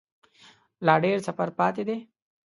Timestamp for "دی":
1.87-1.97